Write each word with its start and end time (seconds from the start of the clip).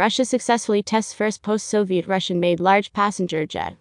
Russia 0.00 0.24
successfully 0.24 0.82
tests 0.82 1.12
first 1.12 1.42
post 1.42 1.66
Soviet 1.66 2.06
Russian 2.06 2.40
made 2.40 2.58
large 2.58 2.90
passenger 2.94 3.44
jet. 3.44 3.76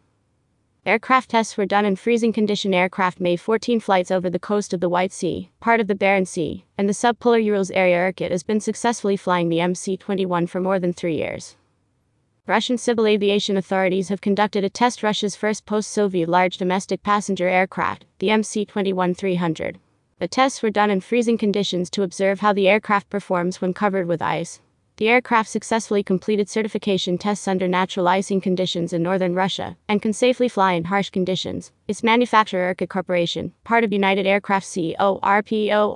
Aircraft 0.86 1.30
tests 1.30 1.56
were 1.56 1.66
done 1.66 1.86
in 1.86 1.96
freezing 1.96 2.34
condition. 2.34 2.74
Aircraft 2.74 3.22
made 3.22 3.40
14 3.40 3.80
flights 3.80 4.12
over 4.12 4.30
the 4.30 4.38
coast 4.38 4.74
of 4.74 4.82
the 4.82 4.90
White 4.90 5.14
Sea, 5.14 5.50
part 5.62 5.80
of 5.80 5.88
the 5.88 5.96
Barents 5.96 6.28
Sea, 6.28 6.66
and 6.78 6.90
the 6.90 6.94
subpolar 6.94 7.42
Urals 7.42 7.72
area. 7.72 8.12
Irkut 8.12 8.32
has 8.32 8.44
been 8.44 8.60
successfully 8.60 9.16
flying 9.16 9.48
the 9.48 9.62
MC 9.62 9.96
21 9.96 10.48
for 10.48 10.60
more 10.60 10.78
than 10.78 10.92
three 10.92 11.16
years. 11.16 11.56
Russian 12.46 12.78
civil 12.78 13.08
aviation 13.08 13.56
authorities 13.56 14.10
have 14.10 14.20
conducted 14.20 14.66
a 14.66 14.70
test 14.70 15.02
Russia's 15.02 15.38
first 15.38 15.66
post 15.66 15.90
Soviet 15.90 16.28
large 16.28 16.58
domestic 16.58 17.02
passenger 17.02 17.48
aircraft, 17.48 18.04
the 18.18 18.30
MC 18.30 18.66
21 18.66 19.14
300. 19.14 19.80
The 20.20 20.28
tests 20.28 20.62
were 20.62 20.70
done 20.70 20.90
in 20.90 21.00
freezing 21.00 21.38
conditions 21.38 21.90
to 21.92 22.04
observe 22.04 22.42
how 22.42 22.52
the 22.52 22.68
aircraft 22.68 23.10
performs 23.10 23.62
when 23.62 23.74
covered 23.74 24.06
with 24.06 24.22
ice. 24.22 24.60
The 25.00 25.08
aircraft 25.08 25.50
successfully 25.50 26.04
completed 26.04 26.50
certification 26.50 27.18
tests 27.18 27.48
under 27.48 27.70
natural 27.70 28.10
icing 28.10 28.42
conditions 28.42 28.92
in 28.92 29.02
northern 29.02 29.34
Russia 29.34 29.78
and 29.88 30.02
can 30.02 30.12
safely 30.12 30.50
fly 30.50 30.74
in 30.74 30.84
harsh 30.84 31.10
conditions. 31.10 31.72
Its 31.88 32.04
manufacturer 32.04 32.76
Irkut 32.76 32.90
Corporation, 32.90 33.54
part 33.64 33.86
of 33.86 33.94
United 33.94 34.28
Aircraft 34.28 34.66
Co. 34.76 35.22
RPORATIO 35.24 35.96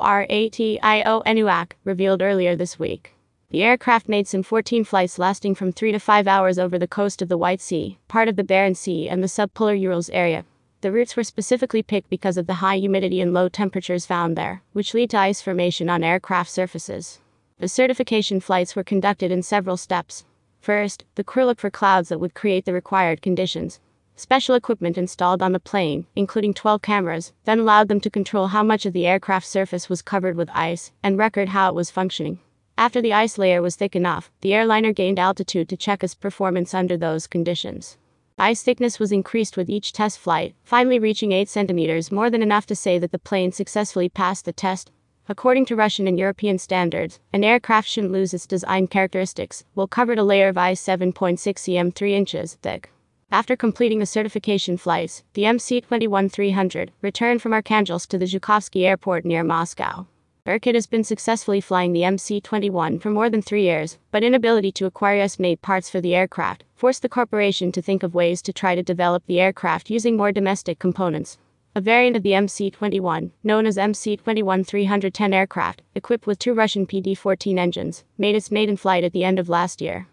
ENUAC, 1.26 1.72
revealed 1.84 2.22
earlier 2.22 2.56
this 2.56 2.80
week. 2.80 3.14
The 3.50 3.64
aircraft 3.64 4.08
made 4.08 4.26
some 4.26 4.42
14 4.42 4.86
flights 4.86 5.20
lasting 5.20 5.56
from 5.56 5.74
3 5.74 5.92
to 5.92 6.00
5 6.00 6.26
hours 6.26 6.58
over 6.58 6.80
the 6.80 6.88
coast 6.88 7.22
of 7.22 7.28
the 7.28 7.38
White 7.38 7.60
Sea, 7.60 8.00
part 8.08 8.30
of 8.30 8.38
the 8.38 8.44
Barents 8.46 8.78
Sea 8.78 9.10
and 9.10 9.22
the 9.22 9.28
subpolar 9.28 9.78
Urals 9.78 10.10
area. 10.12 10.46
The 10.80 10.94
routes 10.94 11.18
were 11.18 11.26
specifically 11.26 11.84
picked 11.84 12.10
because 12.10 12.38
of 12.38 12.48
the 12.48 12.56
high 12.56 12.78
humidity 12.78 13.20
and 13.20 13.34
low 13.34 13.50
temperatures 13.50 14.06
found 14.06 14.38
there, 14.38 14.62
which 14.72 14.94
lead 14.94 15.10
to 15.10 15.20
ice 15.20 15.42
formation 15.42 15.90
on 15.90 16.06
aircraft 16.06 16.50
surfaces. 16.50 17.20
The 17.60 17.68
certification 17.68 18.40
flights 18.40 18.76
were 18.76 18.84
conducted 18.84 19.32
in 19.32 19.44
several 19.44 19.78
steps. 19.78 20.26
First, 20.60 21.06
the 21.16 21.24
crew 21.24 21.46
looked 21.46 21.62
for 21.62 21.70
clouds 21.70 22.10
that 22.10 22.20
would 22.20 22.34
create 22.34 22.66
the 22.66 22.74
required 22.74 23.22
conditions. 23.22 23.80
Special 24.16 24.54
equipment 24.54 24.98
installed 24.98 25.42
on 25.42 25.54
the 25.54 25.60
plane, 25.60 26.06
including 26.16 26.54
12 26.54 26.82
cameras, 26.82 27.34
then 27.46 27.60
allowed 27.60 27.88
them 27.88 28.00
to 28.02 28.10
control 28.10 28.48
how 28.48 28.64
much 28.64 28.86
of 28.86 28.94
the 28.94 29.08
aircraft 29.08 29.46
surface 29.46 29.90
was 29.90 30.02
covered 30.02 30.36
with 30.36 30.50
ice 30.54 30.92
and 31.02 31.18
record 31.18 31.50
how 31.50 31.70
it 31.70 31.76
was 31.76 31.90
functioning. 31.90 32.40
After 32.78 33.02
the 33.02 33.14
ice 33.14 33.38
layer 33.38 33.62
was 33.62 33.76
thick 33.76 33.96
enough, 33.96 34.32
the 34.42 34.54
airliner 34.54 34.94
gained 34.94 35.20
altitude 35.20 35.70
to 35.70 35.78
check 35.78 36.04
its 36.04 36.16
performance 36.16 36.74
under 36.74 36.98
those 36.98 37.28
conditions. 37.28 37.98
Ice 38.38 38.64
thickness 38.64 39.00
was 39.00 39.12
increased 39.12 39.58
with 39.58 39.70
each 39.70 39.94
test 39.94 40.18
flight, 40.18 40.56
finally 40.64 40.98
reaching 40.98 41.32
8 41.32 41.48
centimeters, 41.48 42.12
more 42.12 42.30
than 42.30 42.42
enough 42.42 42.66
to 42.68 42.76
say 42.76 42.98
that 43.00 43.12
the 43.12 43.20
plane 43.20 43.52
successfully 43.52 44.10
passed 44.10 44.46
the 44.46 44.54
test. 44.54 44.92
According 45.30 45.68
to 45.68 45.78
Russian 45.78 46.06
and 46.06 46.20
European 46.20 46.58
standards, 46.60 47.22
an 47.32 47.46
aircraft 47.46 47.88
shouldn't 47.88 48.12
lose 48.12 48.34
its 48.34 48.46
design 48.46 48.88
characteristics, 48.88 49.64
while 49.74 49.88
covered 49.88 50.20
a 50.20 50.24
layer 50.24 50.50
of 50.50 50.58
ice 50.58 50.84
7.6 50.84 51.38
cm 51.38 51.96
3 51.96 52.14
inches 52.14 52.56
thick. 52.62 52.90
After 53.32 53.56
completing 53.56 54.00
the 54.00 54.06
certification 54.06 54.76
flights, 54.76 55.24
the 55.34 55.46
MC-21-300 55.46 56.90
returned 57.02 57.42
from 57.42 57.54
Arkhangelsk 57.54 58.08
to 58.10 58.18
the 58.18 58.26
Zhukovsky 58.26 58.86
airport 58.86 59.24
near 59.24 59.46
Moscow. 59.46 60.08
Irkut 60.46 60.76
has 60.76 60.88
been 60.88 61.06
successfully 61.06 61.62
flying 61.62 61.94
the 61.94 62.04
MC-21 62.04 63.02
for 63.02 63.10
more 63.10 63.30
than 63.30 63.42
three 63.42 63.64
years, 63.64 63.98
but 64.12 64.24
inability 64.24 64.74
to 64.74 64.86
acquire 64.86 65.24
US-made 65.24 65.62
parts 65.62 65.90
for 65.90 66.02
the 66.02 66.14
aircraft 66.14 66.66
forced 66.76 67.02
the 67.02 67.08
corporation 67.08 67.72
to 67.72 67.82
think 67.82 68.04
of 68.04 68.14
ways 68.14 68.42
to 68.42 68.52
try 68.52 68.76
to 68.76 68.84
develop 68.84 69.26
the 69.26 69.40
aircraft 69.40 69.90
using 69.90 70.18
more 70.18 70.34
domestic 70.34 70.80
components. 70.80 71.38
A 71.76 71.82
variant 71.82 72.16
of 72.16 72.22
the 72.22 72.36
MC-21, 72.36 73.32
known 73.44 73.66
as 73.66 73.80
MC-21 73.80 74.64
310 74.68 75.34
aircraft, 75.34 75.82
equipped 75.96 76.28
with 76.28 76.38
two 76.38 76.54
Russian 76.54 76.86
PD-14 76.86 77.58
engines, 77.58 78.04
made 78.16 78.36
its 78.36 78.52
maiden 78.52 78.78
flight 78.78 79.04
at 79.04 79.12
the 79.12 79.24
end 79.24 79.40
of 79.40 79.50
last 79.50 79.82
year. 79.82 80.08